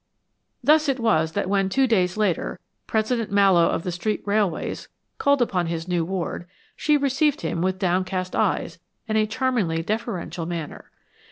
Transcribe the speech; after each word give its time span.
Thus 0.63 0.89
it 0.89 0.99
was, 0.99 1.33
that 1.33 1.47
when 1.47 1.69
two 1.69 1.85
days 1.85 2.17
later, 2.17 2.59
President 2.87 3.31
Mallowe 3.31 3.69
of 3.69 3.83
the 3.83 3.91
Street 3.91 4.23
Railways, 4.25 4.87
called 5.19 5.43
upon 5.43 5.67
his 5.67 5.87
new 5.87 6.03
ward, 6.03 6.47
she 6.75 6.97
received 6.97 7.41
him 7.41 7.61
with 7.61 7.77
downcast 7.77 8.35
eyes, 8.35 8.79
and 9.07 9.15
a 9.15 9.27
charmingly 9.27 9.83
deferential 9.83 10.47
manner. 10.47 10.89